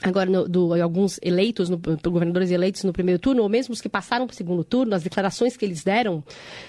agora 0.02 0.28
no, 0.28 0.48
do, 0.48 0.74
alguns 0.82 1.18
eleitos, 1.22 1.68
no, 1.68 1.78
governadores 1.78 2.50
eleitos 2.50 2.84
no 2.84 2.92
primeiro 2.92 3.18
turno, 3.18 3.42
ou 3.42 3.48
mesmo 3.48 3.72
os 3.72 3.80
que 3.80 3.88
passaram 3.88 4.26
para 4.26 4.34
o 4.34 4.36
segundo 4.36 4.64
turno, 4.64 4.94
as 4.94 5.02
declarações 5.02 5.56
que 5.56 5.64
eles 5.64 5.84
deram, 5.84 6.22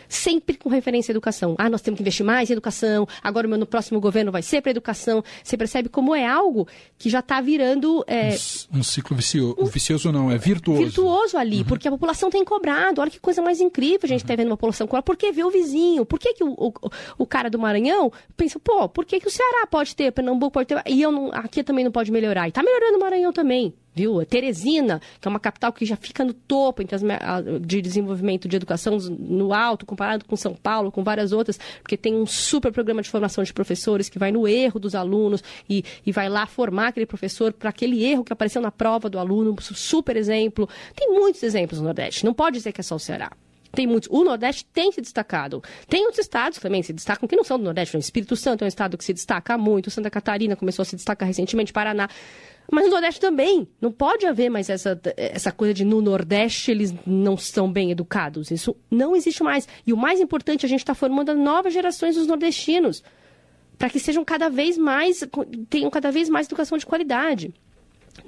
sempre 0.08 0.56
com 0.58 0.70
referência 0.70 1.12
à 1.12 1.14
educação. 1.14 1.56
Ah, 1.58 1.70
nós 1.70 1.82
temos 1.82 1.98
que 1.98 2.04
investir 2.04 2.26
mais 2.26 2.50
em 2.50 2.54
educação, 2.54 3.08
agora 3.22 3.48
o 3.48 3.50
meu 3.50 3.60
no 3.60 3.66
próximo 3.66 4.00
governo 4.00 4.32
vai 4.32 4.42
ser 4.42 4.62
para 4.62 4.72
educação. 4.72 5.24
Você 5.44 5.58
percebe 5.58 5.90
como 5.90 6.14
é 6.14 6.26
algo 6.26 6.68
que 6.98 7.10
já 7.10 7.20
está 7.20 7.42
virando... 7.42 8.04
É, 8.08 8.36
um, 8.74 8.80
um, 8.80 8.84
ciclo 8.84 9.16
vicioso, 9.16 9.56
um, 9.60 9.66
vicioso 9.66 10.12
não, 10.12 10.32
é 10.32 10.38
virtuoso. 10.38 10.84
Virtuoso 10.84 11.38
ali, 11.38 11.60
uhum. 11.60 11.66
porque 11.66 11.88
a 11.88 11.92
população 11.92 12.30
tem 12.30 12.44
cobrado. 12.44 13.02
Olha 13.02 13.10
que 13.10 13.20
coisa 13.20 13.42
mais 13.42 13.60
incrível 13.60 14.00
a 14.04 14.08
gente 14.08 14.24
está 14.24 14.34
uhum. 14.34 14.38
vendo 14.38 14.48
uma 14.48 14.58
população 14.58 14.88
cobrar. 14.88 15.02
Por 15.02 15.16
que 15.16 15.32
vê 15.32 15.44
o 15.44 15.50
vizinho? 15.50 16.06
Por 16.06 16.20
que, 16.20 16.34
que 16.34 16.44
o, 16.44 16.52
o, 16.52 16.74
o, 17.18 17.26
cara 17.26 17.50
do 17.50 17.58
Maranhão 17.58 18.12
pensa, 18.36 18.60
pô, 18.60 18.88
por 18.90 19.06
que, 19.06 19.20
que 19.20 19.28
o 19.28 19.32
Ceará 19.32 19.68
pode 19.68 19.96
ter, 19.96 20.12
Pernambuco 20.12 20.52
pode 20.52 20.68
ter, 20.68 20.82
e 20.88 21.02
eu 21.02 21.12
não, 21.12 21.32
aqui 21.34 21.64
também 21.64 21.84
não 21.84 21.92
pode 21.92 22.12
melhorar? 22.12 22.48
E 22.48 22.50
está 22.50 22.62
melhorando 22.62 22.98
o 22.98 23.00
Maranhão 23.00 23.23
Maranhão 23.24 23.32
também, 23.32 23.74
viu? 23.96 24.24
Teresina, 24.26 25.02
que 25.22 25.28
é 25.28 25.30
uma 25.30 25.40
capital 25.40 25.72
que 25.72 25.86
já 25.86 25.96
fica 25.96 26.24
no 26.26 26.34
topo 26.34 26.82
entre 26.82 26.96
as, 26.96 27.02
de 27.62 27.82
desenvolvimento 27.82 28.48
de 28.48 28.56
educação 28.56 28.98
no 28.98 29.54
alto, 29.54 29.86
comparado 29.86 30.26
com 30.26 30.36
São 30.36 30.54
Paulo, 30.54 30.92
com 30.92 31.04
várias 31.04 31.32
outras, 31.32 31.58
porque 31.82 31.96
tem 31.96 32.14
um 32.14 32.26
super 32.26 32.72
programa 32.72 33.02
de 33.02 33.10
formação 33.10 33.44
de 33.44 33.54
professores 33.54 34.10
que 34.10 34.20
vai 34.20 34.32
no 34.32 34.48
erro 34.48 34.80
dos 34.80 34.94
alunos 34.94 35.42
e, 35.70 35.84
e 36.06 36.12
vai 36.12 36.28
lá 36.28 36.46
formar 36.46 36.88
aquele 36.88 37.06
professor 37.06 37.54
para 37.54 37.70
aquele 37.70 38.04
erro 38.04 38.24
que 38.24 38.34
apareceu 38.34 38.62
na 38.62 38.72
prova 38.72 39.10
do 39.10 39.18
aluno, 39.18 39.56
super 39.62 40.18
exemplo. 40.18 40.68
Tem 40.96 41.10
muitos 41.10 41.42
exemplos 41.42 41.80
no 41.80 41.86
Nordeste, 41.86 42.26
não 42.26 42.34
pode 42.34 42.58
dizer 42.58 42.72
que 42.74 42.82
é 42.82 42.84
só 42.84 42.96
o 42.96 43.00
Ceará. 43.00 43.32
Tem 43.74 43.88
muitos. 43.88 44.08
O 44.12 44.24
Nordeste 44.24 44.66
tem 44.72 44.92
se 44.92 45.02
destacado. 45.02 45.62
Tem 45.90 46.06
outros 46.06 46.20
estados 46.20 46.60
que 46.60 46.64
também 46.64 46.84
se 46.84 46.94
destacam, 46.94 47.28
que 47.28 47.36
não 47.36 47.44
são 47.44 47.58
do 47.58 47.64
Nordeste. 47.64 47.98
O 47.98 48.00
Espírito 48.00 48.36
Santo 48.36 48.64
é 48.64 48.66
um 48.66 48.68
estado 48.68 48.98
que 48.98 49.04
se 49.04 49.14
destaca 49.14 49.58
muito. 49.58 49.90
Santa 49.90 50.12
Catarina 50.12 50.56
começou 50.56 50.84
a 50.84 50.86
se 50.86 50.96
destacar 50.96 51.28
recentemente. 51.28 51.74
Paraná. 51.74 52.08
Mas 52.72 52.86
no 52.86 52.92
Nordeste 52.92 53.20
também. 53.20 53.68
Não 53.82 53.92
pode 53.92 54.28
haver 54.28 54.50
mais 54.50 54.70
essa, 54.70 55.00
essa 55.18 55.52
coisa 55.52 55.74
de 55.74 55.84
no 55.84 56.02
Nordeste 56.02 56.70
eles 56.70 56.94
não 57.06 57.36
são 57.36 57.72
bem 57.72 57.90
educados. 57.90 58.52
Isso 58.52 58.76
não 58.92 59.16
existe 59.16 59.42
mais. 59.42 59.68
E 59.88 59.92
o 59.92 59.98
mais 59.98 60.20
importante, 60.20 60.68
a 60.68 60.70
gente 60.70 60.82
está 60.82 60.94
formando 60.94 61.34
novas 61.34 61.74
gerações 61.74 62.16
dos 62.16 62.28
nordestinos. 62.28 63.04
Para 63.80 63.90
que 63.90 64.00
sejam 64.00 64.24
cada 64.24 64.50
vez 64.50 64.78
mais, 64.78 65.24
tenham 65.68 65.90
cada 65.90 66.12
vez 66.12 66.30
mais 66.30 66.46
educação 66.46 66.78
de 66.78 66.86
qualidade. 66.86 67.52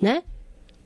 Né? 0.02 0.24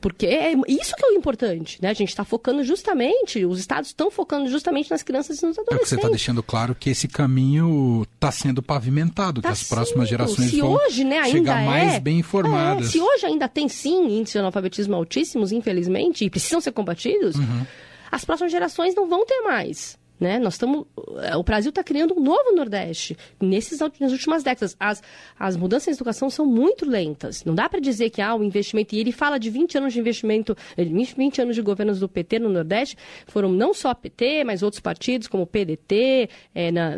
Porque 0.01 0.25
é 0.25 0.53
isso 0.67 0.95
que 0.95 1.05
é 1.05 1.09
o 1.09 1.11
importante, 1.13 1.77
né? 1.81 1.89
A 1.89 1.93
gente 1.93 2.09
está 2.09 2.23
focando 2.23 2.63
justamente, 2.63 3.45
os 3.45 3.59
estados 3.59 3.89
estão 3.89 4.09
focando 4.09 4.49
justamente 4.49 4.89
nas 4.89 5.03
crianças 5.03 5.41
e 5.41 5.45
nos 5.45 5.57
adolescentes. 5.57 5.81
É 5.81 5.83
que 5.83 5.89
você 5.89 5.95
está 5.95 6.07
deixando 6.07 6.41
claro 6.41 6.73
que 6.73 6.89
esse 6.89 7.07
caminho 7.07 8.07
está 8.15 8.31
sendo 8.31 8.63
pavimentado, 8.63 9.41
tá 9.41 9.49
que 9.49 9.53
as 9.53 9.59
sim. 9.59 9.75
próximas 9.75 10.07
gerações 10.07 10.51
se 10.51 10.61
vão 10.61 10.71
hoje, 10.71 11.03
né, 11.03 11.25
chegar 11.25 11.65
mais 11.65 11.95
é, 11.95 11.99
bem 11.99 12.19
informadas. 12.19 12.87
É, 12.87 12.91
se 12.91 13.01
hoje 13.01 13.25
ainda 13.25 13.49
tem 13.49 13.67
sim 13.67 14.05
índices 14.05 14.33
de 14.33 14.39
analfabetismo 14.39 14.95
altíssimos, 14.95 15.51
infelizmente, 15.51 16.23
e 16.23 16.29
precisam 16.29 16.61
ser 16.61 16.71
combatidos, 16.71 17.35
uhum. 17.35 17.65
as 18.09 18.23
próximas 18.23 18.51
gerações 18.51 18.95
não 18.95 19.07
vão 19.07 19.25
ter 19.25 19.41
mais. 19.41 19.97
Né? 20.19 20.37
Nós 20.37 20.55
estamos, 20.55 20.85
eh, 21.21 21.37
o 21.37 21.43
Brasil 21.43 21.69
está 21.69 21.83
criando 21.83 22.13
um 22.17 22.21
novo 22.21 22.53
Nordeste. 22.53 23.15
Nesses, 23.39 23.79
nas 23.79 24.11
últimas 24.11 24.43
décadas, 24.43 24.75
as, 24.79 25.01
as 25.39 25.55
mudanças 25.55 25.87
em 25.87 25.91
educação 25.91 26.29
são 26.29 26.45
muito 26.45 26.85
lentas. 26.85 27.45
Não 27.45 27.55
dá 27.55 27.69
para 27.69 27.79
dizer 27.79 28.09
que 28.09 28.21
há 28.21 28.29
ah, 28.29 28.35
um 28.35 28.43
investimento. 28.43 28.95
E 28.95 28.99
ele 28.99 29.11
fala 29.11 29.39
de 29.39 29.49
20 29.49 29.77
anos 29.77 29.93
de 29.93 29.99
investimento, 29.99 30.57
20 30.77 31.39
eh, 31.39 31.41
anos 31.43 31.55
de 31.55 31.61
governos 31.61 31.99
do 31.99 32.09
PT 32.09 32.39
no 32.39 32.49
Nordeste. 32.49 32.97
Foram 33.27 33.49
não 33.49 33.73
só 33.73 33.93
PT, 33.93 34.43
mas 34.43 34.61
outros 34.61 34.81
partidos, 34.81 35.27
como 35.27 35.43
o 35.43 35.47
PDT, 35.47 36.29
é, 36.53 36.71
na, 36.71 36.97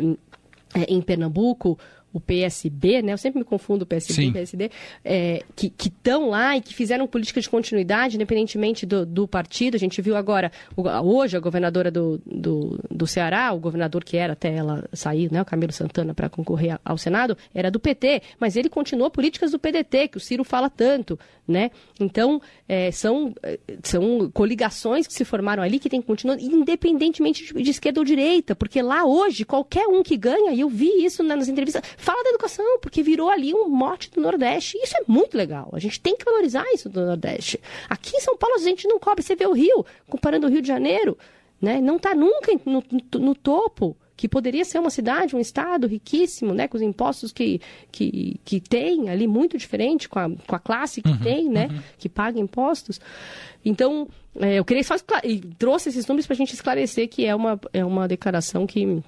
em 0.88 1.02
Pernambuco, 1.02 1.78
o 2.14 2.20
PSB, 2.20 3.02
né? 3.02 3.14
Eu 3.14 3.18
sempre 3.18 3.40
me 3.40 3.46
confundo 3.46 3.86
PSB 3.86 4.26
e 4.26 4.32
PSD, 4.32 4.72
é, 5.04 5.44
que 5.56 5.72
estão 5.80 6.30
lá 6.30 6.58
e 6.58 6.62
que 6.62 6.74
fizeram 6.74 7.08
política 7.08 7.40
de 7.40 7.50
continuidade, 7.50 8.16
independentemente 8.16 8.86
do, 8.86 9.06
do 9.06 9.28
partido. 9.28 9.76
A 9.76 9.80
gente 9.80 10.02
viu 10.02 10.16
agora, 10.16 10.52
hoje, 11.04 11.38
a 11.38 11.40
governadora 11.40 11.90
do, 11.90 12.22
do, 12.26 12.80
do, 12.90 13.08
Ceará, 13.08 13.54
o 13.54 13.60
governador 13.60 14.04
que 14.04 14.18
era 14.18 14.34
até 14.34 14.54
ela 14.54 14.88
sair, 14.94 15.32
né? 15.32 15.42
O 15.42 15.46
Camilo 15.46 15.72
Santana, 15.72 16.14
para 16.14 16.30
concorrer 16.30 16.80
ao 16.84 16.98
Senado, 16.98 17.38
era 17.54 17.72
do 17.72 17.80
PT, 17.80 18.22
mas 18.40 18.56
ele 18.56 18.70
continuou 18.70 19.10
políticas 19.10 19.52
do 19.52 19.60
PDT, 19.60 20.10
que 20.10 20.18
o 20.18 20.20
Ciro 20.20 20.44
fala 20.44 20.70
tanto, 20.70 21.18
né? 21.48 21.72
Então, 22.00 22.42
é, 22.68 22.92
são, 22.92 23.34
é, 23.44 23.60
são 23.84 24.30
coligações 24.34 25.08
que 25.08 25.14
se 25.14 25.24
formaram 25.24 25.64
ali 25.64 25.80
que 25.80 25.90
tem 25.90 26.02
que 26.02 26.08
continuar, 26.08 26.40
independentemente 26.40 27.54
de, 27.54 27.64
de 27.64 27.72
esquerda 27.72 28.00
ou 28.00 28.06
direita, 28.06 28.56
porque 28.56 28.82
lá 28.82 29.06
hoje, 29.06 29.46
qualquer 29.46 29.88
um 29.88 30.04
que 30.04 30.18
ganha, 30.18 30.54
e 30.54 30.60
eu 30.60 30.70
vi 30.70 31.06
isso 31.06 31.24
nas 31.24 31.48
entrevistas, 31.48 31.84
fala 32.02 32.24
da 32.24 32.30
educação, 32.30 32.80
porque 32.80 33.04
virou 33.04 33.30
ali 33.30 33.54
um 33.54 33.70
mote 33.70 34.10
do 34.12 34.20
Nordeste. 34.20 34.78
Isso 34.82 34.96
é 34.98 35.04
muito 35.08 35.38
legal. 35.38 35.70
A 35.74 35.80
gente 35.80 36.00
tem 36.00 36.16
que 36.16 36.26
valorizar 36.26 36.66
isso 36.74 36.90
do 36.90 37.06
Nordeste. 37.06 37.60
Aqui 37.90 38.16
em 38.16 38.22
São 38.22 38.36
Paulo 38.36 38.56
a 38.56 38.60
gente 38.60 38.88
não 38.88 39.00
cobre. 39.00 39.24
Você 39.24 39.36
vê 39.36 39.46
o 39.46 39.54
Rio, 39.54 39.86
comparando 40.10 40.48
o 40.48 40.50
Rio 40.50 40.62
de 40.62 40.68
Janeiro, 40.68 41.18
né? 41.62 41.80
não 41.80 41.98
está 41.98 42.16
nunca 42.16 42.52
no, 42.66 42.84
no, 42.92 43.20
no 43.20 43.36
topo 43.36 43.96
que 44.16 44.28
poderia 44.28 44.64
ser 44.64 44.80
uma 44.80 44.90
cidade, 44.90 45.36
um 45.36 45.40
estado 45.40 45.88
riquíssimo, 45.88 46.54
né, 46.54 46.68
com 46.68 46.78
os 46.78 46.84
impostos 46.84 47.32
que, 47.32 47.60
que, 47.92 48.40
que 48.46 48.60
tem 48.60 49.10
ali 49.10 49.28
muito 49.28 49.58
diferente 49.58 50.08
com 50.08 50.20
a, 50.20 50.30
com 50.30 50.56
a 50.56 50.60
classe 50.60 51.02
que 51.02 51.10
uhum, 51.10 51.18
tem, 51.18 51.50
né, 51.50 51.68
uhum. 51.72 51.80
que 51.98 52.08
paga 52.08 52.40
impostos. 52.40 53.00
Então, 53.64 54.08
é, 54.40 54.60
eu 54.60 54.66
queria 54.66 54.84
só 54.84 54.96
e 55.24 55.40
trouxe 55.40 55.90
esses 55.90 56.06
números 56.08 56.26
para 56.26 56.34
a 56.34 56.38
gente 56.38 56.54
esclarecer 56.54 57.10
que 57.10 57.26
é 57.26 57.36
uma, 57.36 57.60
é 57.74 57.84
uma 57.84 58.08
declaração 58.08 58.66
que 58.66 59.02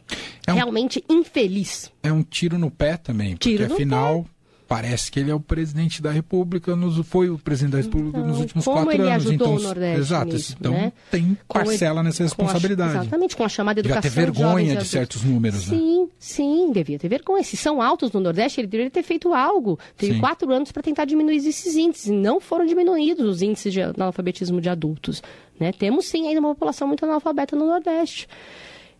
é 0.46 0.52
um, 0.52 0.56
realmente 0.56 1.04
infeliz. 1.10 1.92
É 2.02 2.12
um 2.12 2.24
tiro 2.24 2.58
no 2.58 2.70
pé 2.70 2.98
também, 2.98 3.32
porque 3.32 3.50
tiro 3.50 3.72
afinal 3.72 4.26
parece 4.74 5.12
que 5.12 5.20
ele 5.20 5.30
é 5.30 5.36
o 5.36 5.40
presidente 5.40 6.02
da 6.02 6.10
República, 6.10 6.76
nos, 6.76 6.98
foi 7.08 7.30
o 7.30 7.38
presidente 7.38 7.74
da 7.74 7.78
República 7.78 8.18
então, 8.18 8.28
nos 8.28 8.40
últimos 8.40 8.66
quatro 8.66 8.92
ele 8.92 9.04
anos. 9.04 9.28
Ajudou 9.28 9.34
então, 9.34 9.56
o 9.56 9.60
Nordeste 9.60 10.02
exato. 10.02 10.34
Nisso, 10.34 10.56
então 10.60 10.72
né? 10.72 10.94
tem 11.12 11.38
parcela 11.48 12.00
ele, 12.00 12.08
nessa 12.08 12.24
responsabilidade. 12.24 12.98
A, 12.98 13.02
exatamente, 13.02 13.36
com 13.36 13.44
a 13.44 13.50
chamada 13.50 13.80
educação. 13.80 14.02
Devia 14.02 14.26
ter 14.26 14.32
vergonha 14.32 14.76
de, 14.76 14.82
de 14.82 14.88
certos 14.88 15.24
números, 15.24 15.68
né? 15.68 15.78
Sim, 15.78 16.10
sim, 16.18 16.72
devia 16.72 16.98
ter 16.98 17.08
vergonha. 17.08 17.44
Se 17.44 17.56
são 17.56 17.84
altos 17.84 18.12
no 18.12 18.20
Nordeste, 18.20 18.62
ele 18.62 18.68
deveria 18.68 18.90
ter 18.90 19.04
feito 19.04 19.32
algo. 19.32 19.78
Teve 19.96 20.16
sim. 20.16 20.20
quatro 20.20 20.52
anos 20.52 20.72
para 20.72 20.82
tentar 20.82 21.06
diminuir 21.06 21.38
esses 21.38 21.76
índices. 21.76 22.08
E 22.08 22.12
não 22.12 22.40
foram 22.40 22.66
diminuídos 22.66 23.28
os 23.28 23.42
índices 23.44 23.72
de 23.72 23.80
analfabetismo 23.80 24.60
de 24.60 24.70
adultos. 24.70 25.22
Né? 25.60 25.72
Temos 25.72 26.06
sim 26.06 26.28
ainda 26.28 26.40
uma 26.40 26.56
população 26.56 26.88
muito 26.88 27.06
analfabeta 27.06 27.56
no 27.56 27.68
Nordeste. 27.68 28.28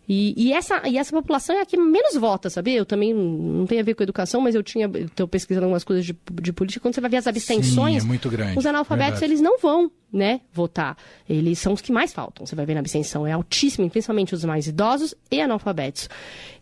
E, 0.08 0.34
e, 0.36 0.52
essa, 0.52 0.86
e 0.86 0.98
essa 0.98 1.12
população 1.12 1.56
é 1.56 1.62
a 1.62 1.66
que 1.66 1.76
menos 1.76 2.14
vota, 2.16 2.50
sabia? 2.50 2.76
Eu 2.76 2.84
também 2.84 3.14
não 3.14 3.66
tem 3.66 3.80
a 3.80 3.82
ver 3.82 3.94
com 3.94 4.02
educação, 4.02 4.40
mas 4.40 4.54
eu 4.54 4.62
tinha 4.62 4.86
estou 4.86 5.26
pesquisando 5.26 5.64
algumas 5.64 5.84
coisas 5.84 6.04
de, 6.04 6.14
de, 6.42 6.52
política. 6.52 6.82
Quando 6.82 6.94
você 6.94 7.00
vai 7.00 7.10
ver 7.10 7.16
as 7.16 7.26
abstenções, 7.26 8.02
Sim, 8.02 8.06
é 8.06 8.08
muito 8.08 8.28
grande, 8.28 8.58
os 8.58 8.66
analfabetos 8.66 9.20
verdade. 9.20 9.32
eles 9.32 9.40
não 9.40 9.58
vão 9.58 9.90
né, 10.14 10.40
votar. 10.52 10.96
Eles 11.28 11.58
são 11.58 11.72
os 11.72 11.80
que 11.80 11.90
mais 11.92 12.12
faltam. 12.12 12.46
Você 12.46 12.54
vai 12.54 12.64
ver 12.64 12.74
na 12.74 12.80
abstenção 12.80 13.26
é 13.26 13.32
altíssima, 13.32 13.90
principalmente 13.90 14.32
os 14.32 14.44
mais 14.44 14.68
idosos 14.68 15.12
e 15.28 15.40
analfabetos. 15.40 16.08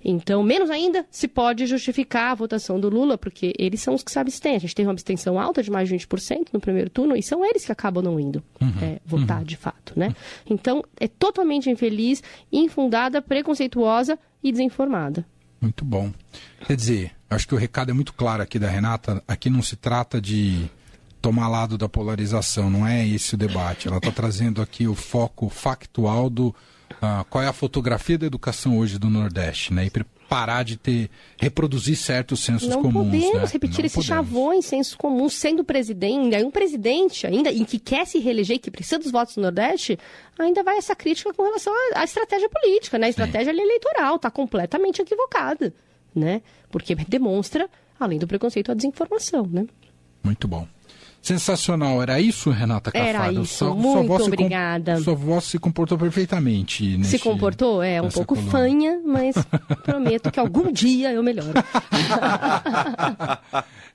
Então, 0.02 0.42
menos 0.42 0.70
ainda 0.70 1.06
se 1.10 1.28
pode 1.28 1.66
justificar 1.66 2.32
a 2.32 2.34
votação 2.34 2.80
do 2.80 2.88
Lula, 2.88 3.18
porque 3.18 3.52
eles 3.58 3.80
são 3.82 3.94
os 3.94 4.02
que 4.02 4.10
se 4.10 4.18
abstêm. 4.18 4.56
A 4.56 4.58
gente 4.58 4.74
teve 4.74 4.86
uma 4.86 4.92
abstenção 4.92 5.38
alta 5.38 5.62
de 5.62 5.70
mais 5.70 5.88
de 5.88 5.94
20% 5.94 6.48
no 6.52 6.60
primeiro 6.60 6.88
turno 6.88 7.14
e 7.14 7.22
são 7.22 7.44
eles 7.44 7.66
que 7.66 7.70
acabam 7.70 8.02
não 8.02 8.18
indo 8.18 8.42
uhum, 8.60 8.72
é, 8.80 9.00
votar 9.04 9.38
uhum. 9.38 9.44
de 9.44 9.56
fato, 9.56 9.92
né? 9.94 10.16
Então, 10.48 10.82
é 10.98 11.06
totalmente 11.06 11.68
infeliz, 11.68 12.22
infundada, 12.50 13.20
preconceituosa 13.20 14.18
e 14.42 14.50
desinformada. 14.50 15.26
Muito 15.60 15.84
bom. 15.84 16.10
Quer 16.66 16.74
dizer, 16.74 17.12
acho 17.28 17.46
que 17.46 17.54
o 17.54 17.58
recado 17.58 17.90
é 17.90 17.94
muito 17.94 18.14
claro 18.14 18.42
aqui 18.42 18.58
da 18.58 18.68
Renata. 18.68 19.22
Aqui 19.28 19.50
não 19.50 19.62
se 19.62 19.76
trata 19.76 20.20
de 20.20 20.68
tomar 21.22 21.48
lado 21.48 21.78
da 21.78 21.88
polarização, 21.88 22.68
não 22.68 22.86
é 22.86 23.06
esse 23.06 23.34
o 23.34 23.38
debate. 23.38 23.86
Ela 23.86 23.98
está 23.98 24.10
trazendo 24.10 24.60
aqui 24.60 24.88
o 24.88 24.94
foco 24.94 25.48
factual 25.48 26.28
do 26.28 26.54
ah, 27.00 27.24
qual 27.30 27.42
é 27.42 27.46
a 27.46 27.52
fotografia 27.52 28.18
da 28.18 28.26
educação 28.26 28.76
hoje 28.76 28.98
do 28.98 29.08
Nordeste, 29.08 29.72
né? 29.72 29.86
E 29.86 29.90
parar 30.28 30.62
de 30.62 30.78
ter 30.78 31.10
reproduzir 31.38 31.96
certos 31.96 32.40
sensos 32.40 32.68
não 32.68 32.82
comuns. 32.82 33.04
Podemos 33.04 33.34
né? 33.34 33.48
repetir 33.52 33.80
não 33.80 33.86
esses 33.86 34.06
podemos. 34.06 34.06
chavões, 34.06 34.64
sensos 34.64 34.94
comuns, 34.94 35.34
sendo 35.34 35.62
presidente, 35.62 36.42
um 36.42 36.50
presidente 36.50 37.26
ainda, 37.26 37.50
em 37.50 37.64
que 37.64 37.78
quer 37.78 38.06
se 38.06 38.18
reeleger, 38.18 38.58
que 38.58 38.70
precisa 38.70 38.98
dos 38.98 39.12
votos 39.12 39.34
do 39.34 39.42
Nordeste, 39.42 39.98
ainda 40.38 40.62
vai 40.62 40.78
essa 40.78 40.96
crítica 40.96 41.32
com 41.34 41.42
relação 41.42 41.72
à, 41.72 42.00
à 42.00 42.04
estratégia 42.04 42.48
política, 42.48 42.98
né? 42.98 43.06
A 43.06 43.10
estratégia 43.10 43.50
eleitoral 43.50 44.16
está 44.16 44.30
completamente 44.30 45.02
equivocada, 45.02 45.72
né? 46.14 46.42
Porque 46.70 46.94
demonstra, 46.94 47.68
além 48.00 48.18
do 48.18 48.26
preconceito, 48.26 48.72
a 48.72 48.74
desinformação, 48.74 49.46
né? 49.46 49.66
Muito 50.24 50.48
bom. 50.48 50.66
Sensacional. 51.22 52.02
Era 52.02 52.20
isso, 52.20 52.50
Renata 52.50 52.90
Cafado? 52.90 53.08
Era 53.08 53.32
isso. 53.32 53.58
Sua, 53.58 53.74
Muito 53.74 54.16
sua 54.16 54.26
obrigada. 54.26 54.96
Com, 54.96 55.02
sua 55.04 55.14
voz 55.14 55.44
se 55.44 55.58
comportou 55.58 55.96
perfeitamente. 55.96 56.96
Nesse, 56.98 57.12
se 57.12 57.18
comportou? 57.20 57.80
É, 57.80 58.02
um 58.02 58.08
pouco 58.08 58.34
coluna. 58.34 58.50
fanha, 58.50 59.00
mas 59.06 59.36
prometo 59.84 60.32
que 60.32 60.40
algum 60.40 60.72
dia 60.72 61.12
eu 61.12 61.22
melhoro. 61.22 61.52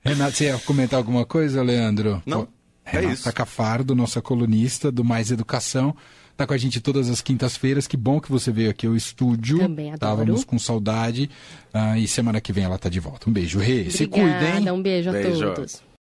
Renata, 0.01 0.31
você 0.31 0.45
ia 0.45 0.57
comentar 0.59 0.97
alguma 0.97 1.25
coisa, 1.25 1.61
Leandro? 1.61 2.23
Não. 2.25 2.45
Pô, 2.45 2.51
Renata 2.85 3.09
é 3.09 3.13
isso. 3.13 3.33
Cafardo, 3.33 3.93
nossa 3.93 4.21
colunista 4.21 4.89
do 4.89 5.03
Mais 5.03 5.29
Educação, 5.29 5.93
tá 6.37 6.47
com 6.47 6.53
a 6.53 6.57
gente 6.57 6.79
todas 6.79 7.09
as 7.09 7.21
quintas-feiras. 7.21 7.87
Que 7.87 7.97
bom 7.97 8.21
que 8.21 8.31
você 8.31 8.51
veio 8.53 8.69
aqui 8.69 8.87
ao 8.87 8.95
estúdio. 8.95 9.59
Também 9.59 9.87
adoro. 9.91 9.95
Estávamos 9.95 10.45
com 10.45 10.57
saudade. 10.57 11.29
Uh, 11.73 11.97
e 11.97 12.07
semana 12.07 12.39
que 12.39 12.53
vem 12.53 12.63
ela 12.63 12.77
tá 12.77 12.87
de 12.87 13.01
volta. 13.01 13.29
Um 13.29 13.33
beijo, 13.33 13.59
Rê. 13.59 13.89
Se 13.89 14.07
cuida, 14.07 14.49
hein? 14.57 14.71
Um 14.71 14.81
beijo 14.81 15.09
a 15.09 15.11
Beijo. 15.13 15.53
todos. 15.53 15.86